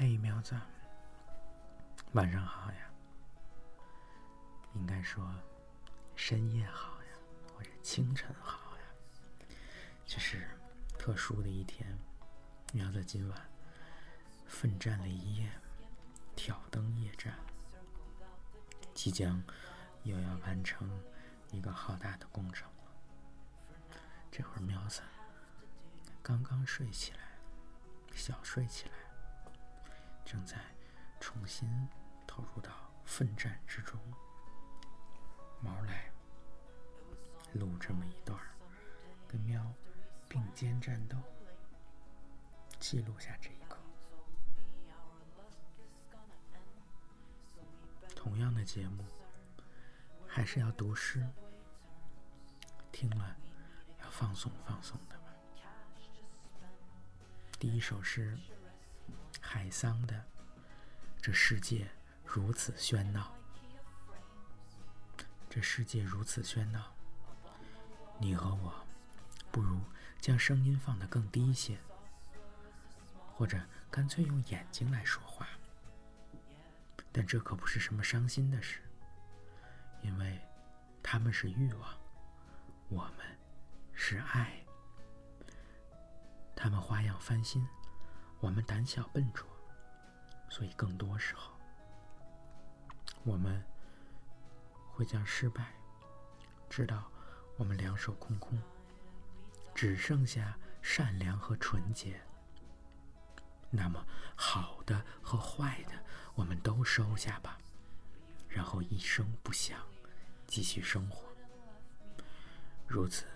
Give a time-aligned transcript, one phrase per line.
[0.00, 0.54] 嘿，苗子，
[2.12, 2.78] 晚上好呀。
[4.74, 5.28] 应该说，
[6.14, 7.18] 深夜好呀，
[7.52, 9.56] 或者清晨好呀。
[10.06, 10.48] 这是
[10.96, 11.98] 特殊的一天，
[12.72, 13.50] 苗子今晚
[14.46, 15.50] 奋战了一夜，
[16.36, 17.34] 挑灯夜战，
[18.94, 19.42] 即将
[20.04, 20.88] 又要完成
[21.50, 23.96] 一个浩大的工程了。
[24.30, 25.02] 这会儿苗子
[26.22, 27.18] 刚刚睡起来，
[28.14, 28.92] 小睡起来。
[30.30, 30.58] 正在
[31.18, 31.88] 重新
[32.26, 32.70] 投入到
[33.06, 33.98] 奋战之中。
[35.62, 36.12] 毛来
[37.54, 38.38] 录这么一段
[39.26, 39.64] 跟喵
[40.28, 41.16] 并肩战斗，
[42.78, 43.78] 记录下这一刻。
[48.14, 49.02] 同样的节目，
[50.26, 51.26] 还是要读诗，
[52.92, 53.34] 听了
[54.02, 55.32] 要放松放松的吧。
[57.58, 58.38] 第一首诗。
[59.40, 60.24] 海桑的，
[61.20, 61.88] 这世界
[62.24, 63.34] 如此喧闹，
[65.48, 66.92] 这世界如此喧闹，
[68.18, 68.72] 你和我
[69.50, 69.80] 不如
[70.20, 71.78] 将声音放得更低一些，
[73.34, 75.48] 或者干脆用眼睛来说话。
[77.10, 78.80] 但这可不是什么伤心的事，
[80.02, 80.38] 因为
[81.02, 81.98] 他们是欲望，
[82.90, 83.26] 我们
[83.94, 84.62] 是爱，
[86.54, 87.66] 他们花样翻新。
[88.40, 89.46] 我们胆小笨拙，
[90.48, 91.52] 所以更多时候，
[93.24, 93.62] 我们
[94.92, 95.72] 会将失败
[96.70, 97.10] 知道
[97.56, 98.60] 我们两手空空，
[99.74, 102.20] 只剩下善良和纯洁。
[103.70, 105.92] 那么好的和坏的，
[106.34, 107.58] 我们都收下吧，
[108.48, 109.84] 然后一声不响
[110.46, 111.28] 继续生活。
[112.86, 113.26] 如此，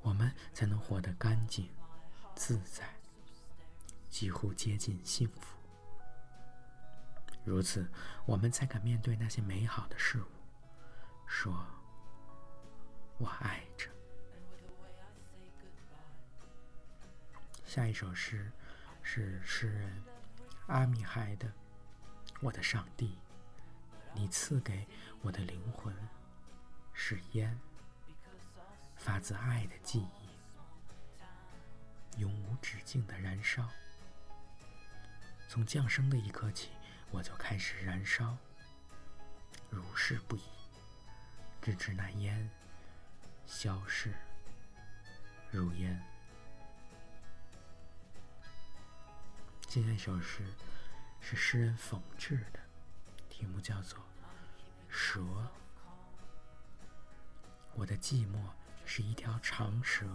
[0.00, 1.68] 我们才能活得干净、
[2.34, 2.97] 自在。
[4.08, 5.58] 几乎接近幸福，
[7.44, 7.88] 如此，
[8.26, 10.26] 我们才敢面对那些美好的事物，
[11.26, 11.64] 说
[13.18, 13.90] ：“我爱着。”
[17.64, 18.50] 下一首诗
[19.02, 20.02] 是诗人
[20.68, 21.52] 阿米海的
[22.40, 23.18] ：“我的上帝，
[24.14, 24.88] 你赐给
[25.20, 25.94] 我的灵魂
[26.92, 27.60] 是烟，
[28.96, 30.28] 发自爱的记忆，
[32.20, 33.68] 永无止境的燃烧。”
[35.48, 36.68] 从降生的一刻起，
[37.10, 38.36] 我就开始燃烧，
[39.70, 40.42] 如是不已，
[41.62, 42.50] 直至那烟
[43.46, 44.14] 消逝
[45.50, 45.98] 如烟。
[49.66, 50.44] 今天首诗
[51.18, 52.60] 是诗人冯至的，
[53.30, 53.98] 题目叫做
[54.86, 55.20] 《蛇》。
[57.74, 58.38] 我的寂寞
[58.84, 60.06] 是一条长蛇，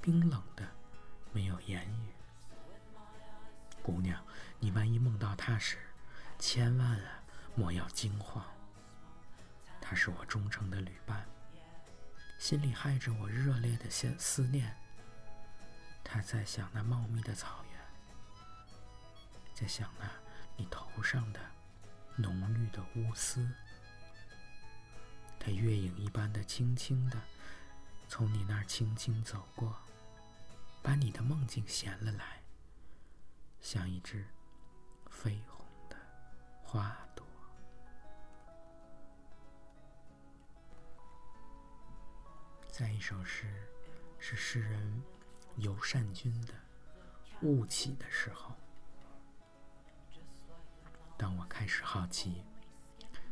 [0.00, 0.70] 冰冷的，
[1.32, 2.19] 没有言语。
[3.82, 4.22] 姑娘，
[4.58, 5.78] 你万一梦到他时，
[6.38, 7.22] 千万啊
[7.54, 8.44] 莫要惊慌。
[9.80, 11.26] 他是我忠诚的旅伴，
[12.38, 14.76] 心里害着我热烈的思思念。
[16.04, 17.80] 他在想那茂密的草原，
[19.54, 20.10] 在想那
[20.56, 21.40] 你头上的
[22.16, 23.48] 浓郁的乌丝。
[25.38, 27.18] 他月影一般的轻轻的
[28.08, 29.74] 从你那儿轻轻走过，
[30.82, 32.39] 把你的梦境衔了来。
[33.60, 34.26] 像一只
[35.10, 35.96] 绯红的
[36.62, 37.26] 花朵。
[42.68, 43.68] 再一首诗，
[44.18, 45.02] 是诗人
[45.56, 46.54] 尤善君的
[47.42, 48.50] 《雾起的时候》。
[51.18, 52.42] 当我开始好奇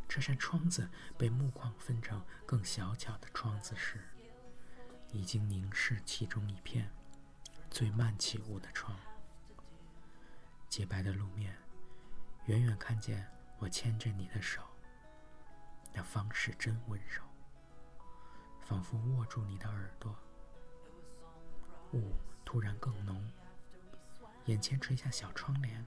[0.06, 4.06] 这扇窗子被木框分成更小巧的窗子时，
[5.10, 6.90] 已经凝视其中一片
[7.70, 8.94] 最慢起雾的窗。
[10.68, 11.56] 洁白的路面，
[12.46, 13.26] 远远看见
[13.58, 14.62] 我牵着你的手，
[15.92, 17.22] 那方式真温柔，
[18.60, 20.14] 仿佛握住你的耳朵。
[21.94, 22.12] 雾
[22.44, 23.26] 突然更浓，
[24.44, 25.84] 眼前垂下小窗帘，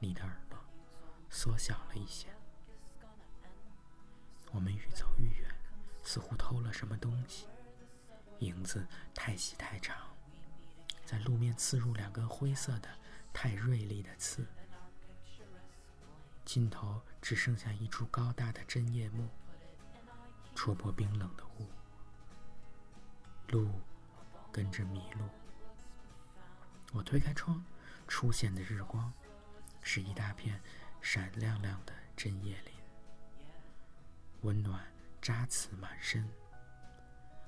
[0.00, 0.58] 你的耳朵
[1.30, 2.26] 缩小了一些。
[4.52, 5.48] 我们愈走愈远，
[6.02, 7.46] 似乎偷了什么东西。
[8.40, 8.84] 影子
[9.14, 9.96] 太细太长，
[11.04, 12.99] 在路面刺入两根灰色的。
[13.32, 14.46] 太锐利的刺，
[16.44, 19.28] 尽头只剩下一株高大的针叶木，
[20.54, 21.66] 戳破冰冷的雾。
[23.48, 23.80] 路
[24.52, 25.28] 跟着迷路。
[26.92, 27.64] 我推开窗，
[28.06, 29.12] 出现的日光
[29.80, 30.60] 是一大片
[31.00, 32.74] 闪亮亮的针叶林，
[34.42, 34.84] 温暖
[35.20, 36.28] 扎刺满身，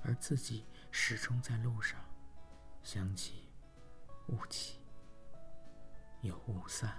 [0.03, 2.01] 而自己始终在路上，
[2.83, 3.49] 想起
[4.29, 4.82] 雾气。
[6.23, 6.97] 有雾散。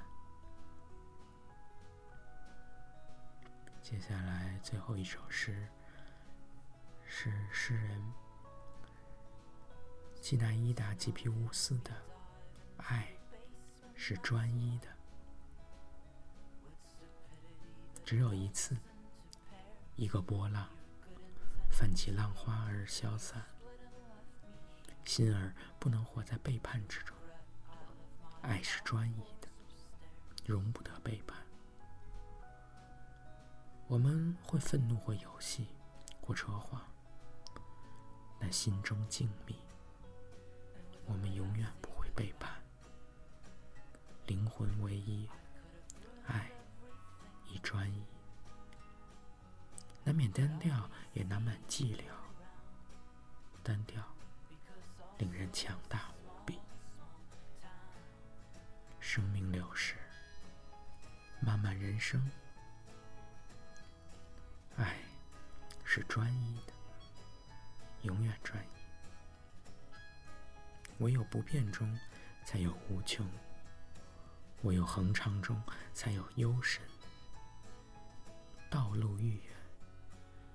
[3.81, 5.68] 接下来最后一首诗
[7.06, 8.02] 是诗人
[10.22, 11.92] 基奈伊达·吉皮乌斯的
[12.78, 13.08] 《爱
[13.96, 14.88] 是专一的》，
[18.06, 18.75] 只有一次，
[19.96, 20.70] 一个波浪
[21.70, 23.42] 泛起浪花而消散，
[25.06, 27.16] 心儿不能活在背叛之中。
[28.44, 29.48] 爱是专一的，
[30.45, 31.38] 容不得背叛。
[33.88, 35.68] 我们会愤怒或游戏
[36.22, 36.81] 或扯谎，
[38.40, 39.56] 但心中静谧。
[41.06, 42.51] 我们永远不会背叛。
[44.28, 45.28] 灵魂唯一，
[46.28, 46.50] 爱
[47.50, 48.04] 亦专一。
[50.04, 52.04] 难免单调，也难免寂寥。
[53.62, 54.04] 单调
[55.18, 56.12] 令人强大
[59.15, 59.94] 生命流逝，
[61.39, 62.19] 漫漫人生。
[64.75, 64.98] 爱
[65.83, 66.74] 是专一的，
[68.01, 68.69] 永远专一。
[70.98, 71.95] 唯有不变中，
[72.44, 73.24] 才有无穷；
[74.63, 75.62] 唯有恒长中，
[75.94, 76.81] 才有幽深。
[78.68, 79.56] 道路愈远，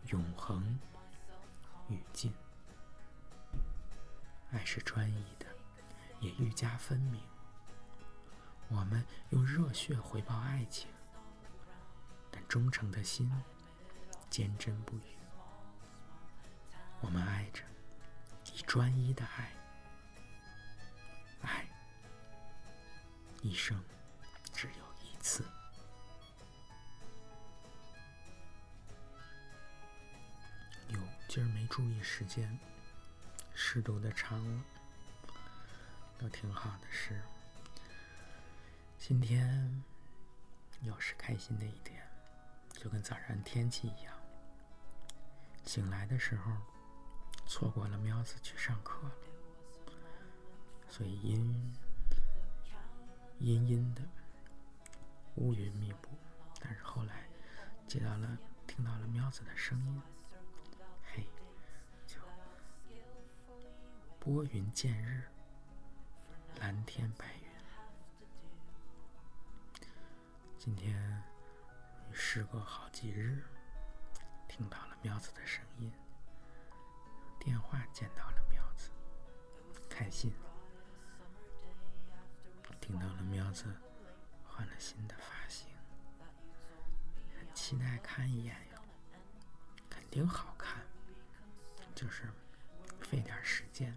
[0.07, 0.77] 永恒
[1.89, 2.35] 愈近。
[4.51, 5.47] 爱是专一的，
[6.19, 7.23] 也愈加分明。
[8.69, 10.89] 我们用热血回报爱情，
[12.31, 13.31] 但忠诚的心。
[14.31, 15.17] 坚贞不渝，
[17.01, 17.63] 我们爱着，
[18.53, 19.51] 以专一的爱，
[21.41, 21.67] 爱
[23.41, 23.83] 一生
[24.53, 25.43] 只有一次。
[30.89, 32.61] 有今儿没注意时间，
[33.55, 34.65] 适度的长了，
[36.19, 37.19] 都挺好的事。
[39.09, 39.83] 今天
[40.83, 42.07] 又是开心的一天，
[42.75, 44.15] 就跟早上天气一样。
[45.65, 46.53] 醒来的时候，
[47.47, 49.15] 错过了喵子去上课了，
[50.91, 51.75] 所以阴
[53.39, 54.03] 阴阴的
[55.37, 56.11] 乌云密布。
[56.61, 57.27] 但是后来
[57.87, 60.03] 接到了，听到了喵子的声音，
[61.15, 61.25] 嘿，
[62.07, 62.19] 就
[64.21, 65.23] 拨云见日，
[66.61, 67.38] 蓝天白
[70.59, 71.23] 今天
[72.13, 73.45] 时隔好几日。
[74.49, 75.93] 听到了喵子的声音，
[77.39, 78.91] 电话见到了喵子，
[79.89, 80.33] 开心。
[82.81, 83.73] 听到了喵子
[84.45, 85.69] 换了新的发型，
[87.55, 88.83] 期待看一眼哟，
[89.89, 90.85] 肯定好看，
[91.95, 92.25] 就是
[93.01, 93.97] 费点时间。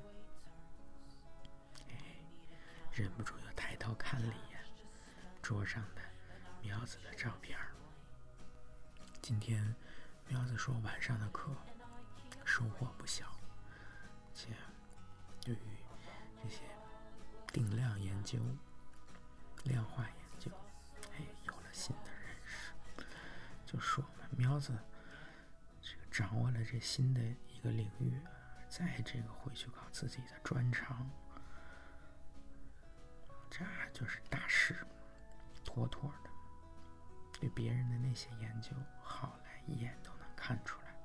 [2.91, 4.63] 忍不住又抬头看了一眼
[5.41, 6.01] 桌上的
[6.61, 7.57] 喵子的照片
[9.21, 9.75] 今天。
[10.27, 11.51] 喵子说：“晚上的课
[12.45, 13.29] 收获不小，
[14.33, 14.55] 且
[15.41, 15.77] 对于
[16.41, 16.61] 这些
[17.51, 18.39] 定量研究、
[19.65, 20.49] 量化研究，
[21.11, 22.71] 哎，有了新的认识。
[23.65, 24.71] 就说嘛，喵子
[25.81, 28.17] 这个掌握了这新的一个领域，
[28.69, 31.09] 再这个回去搞自己的专长，
[33.49, 34.87] 这就是大事，
[37.61, 38.71] 别人的那些研究，
[39.03, 40.95] 好来一眼都能。”看出来，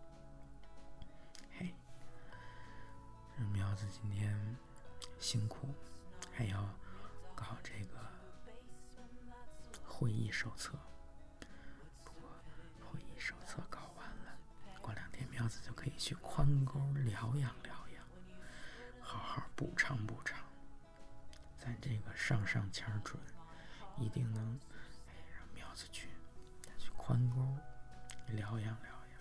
[1.58, 1.75] 嘿，
[3.36, 4.56] 这苗子今天
[5.18, 5.68] 辛苦，
[6.32, 6.62] 还要
[7.34, 7.98] 搞这个
[9.86, 10.72] 会议手册。
[12.02, 12.30] 不过
[12.90, 14.38] 会议手册搞完了，
[14.80, 18.02] 过两天苗子就可以去宽沟疗养疗养，
[19.02, 20.40] 好好补偿补偿。
[21.58, 23.22] 咱这个上上签准，
[23.98, 24.58] 一定能
[25.36, 26.08] 让苗子去
[27.06, 27.36] 宽沟
[28.26, 29.20] 疗养疗养。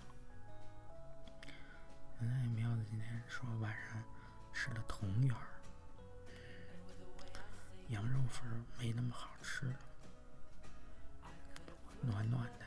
[2.18, 4.02] 哎，喵子今天说晚上
[4.52, 5.46] 吃了同源儿，
[7.90, 8.44] 羊肉粉
[8.76, 9.78] 没那么好吃了，
[12.02, 12.66] 暖暖的，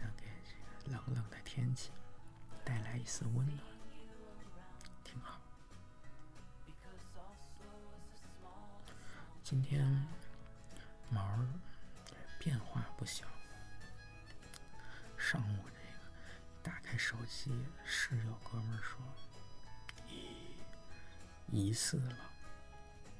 [0.00, 0.54] 能给这
[0.86, 1.90] 个冷冷的天气
[2.64, 3.58] 带来一丝温暖，
[5.04, 5.38] 挺好。
[9.42, 10.02] 今天
[11.10, 11.44] 毛
[12.38, 13.26] 变化不小，
[15.28, 15.78] 上午这个。
[16.62, 18.98] 打开手机，室友哥们说
[20.08, 20.56] ：“疑
[21.52, 22.16] 疑似了，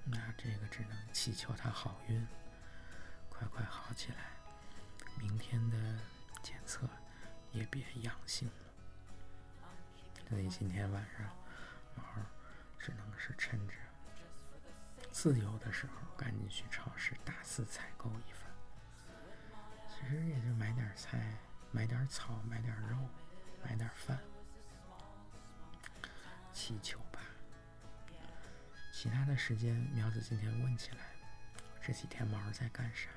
[0.06, 2.26] 那这个只能祈求他好运，
[3.28, 4.30] 快快好起来。
[5.18, 5.76] 明天的
[6.42, 6.88] 检测
[7.52, 8.54] 也别阳性了。
[10.30, 11.30] 所以今天晚上
[11.94, 12.02] 毛
[12.78, 13.74] 只能是趁着
[15.12, 18.50] 自由的时候，赶紧去超市大肆采购一番。
[19.90, 21.36] 其实也就买点菜，
[21.70, 22.96] 买点草，买点肉，
[23.64, 24.18] 买点饭，
[26.52, 27.20] 祈求吧。
[28.92, 31.12] 其他的时间，苗子今天问起来，
[31.80, 33.10] 这几天毛在干啥？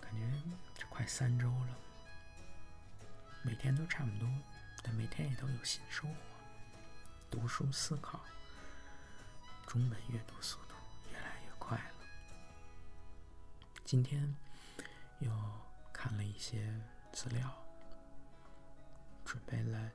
[0.00, 0.20] 感觉
[0.74, 1.78] 这快三周了，
[3.42, 4.28] 每天都差不多，
[4.82, 6.14] 但每天也都有新收获。
[7.30, 8.20] 读书思考，
[9.66, 10.74] 中文阅读速度
[11.10, 11.94] 越来越快了。
[13.84, 14.34] 今天
[15.18, 15.30] 又
[15.98, 16.72] 看了一些
[17.12, 17.52] 资料，
[19.24, 19.90] 准备了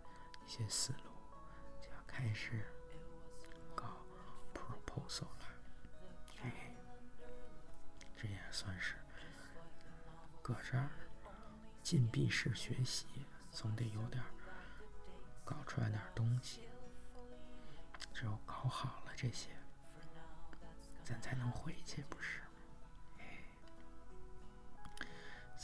[0.46, 1.10] 一些思路，
[1.80, 2.62] 就要开始
[3.74, 3.86] 搞
[4.54, 5.46] proposal 了。
[6.44, 6.76] 哎，
[8.18, 8.96] 这也算是
[10.42, 10.90] 搁这儿
[11.82, 13.08] 禁闭式学习，
[13.50, 14.22] 总得有点
[15.46, 16.68] 搞出来点东西。
[18.14, 19.52] 只有搞好了这些，
[21.02, 22.42] 咱才能回去，不是？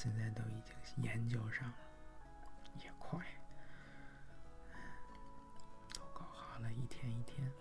[0.01, 1.75] 现在都已经研究上了，
[2.81, 3.21] 也快，
[5.93, 7.51] 都搞好了，一天一天，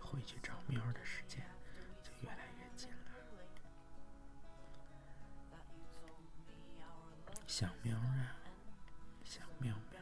[0.00, 1.44] 回去找喵的时间
[2.02, 2.96] 就越来越近了。
[7.46, 8.34] 想喵啊，
[9.22, 10.00] 想喵喵。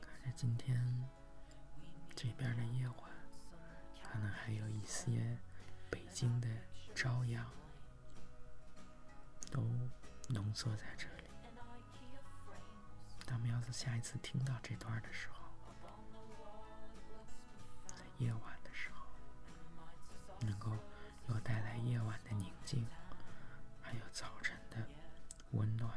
[0.00, 0.82] 看着今天
[2.14, 2.96] 这边的夜晚，
[4.02, 5.36] 可能还有一些
[5.90, 6.48] 北京的
[6.94, 7.46] 朝阳。
[9.50, 9.62] 都
[10.28, 11.24] 浓缩在这里。
[13.24, 15.48] 当苗子下一次听到这段的时候，
[17.86, 19.04] 在夜晚的时候，
[20.40, 20.70] 能够
[21.28, 22.86] 又带来夜晚的宁静，
[23.82, 24.76] 还有早晨的
[25.52, 25.90] 温暖、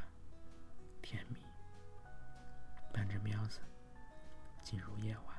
[1.02, 1.46] 甜蜜，
[2.92, 3.60] 伴着苗子
[4.64, 5.38] 进入夜晚，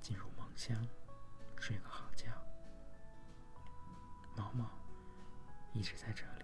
[0.00, 0.74] 进入梦乡，
[1.58, 2.26] 睡个好觉。
[4.36, 4.70] 毛毛
[5.72, 6.37] 一直在这里。